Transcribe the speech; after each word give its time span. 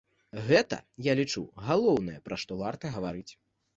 Гэта, 0.45 0.79
я 1.11 1.15
лічу, 1.21 1.43
галоўнае, 1.67 2.19
пра 2.29 2.35
што 2.45 2.59
варта 2.63 2.95
гаварыць. 2.97 3.29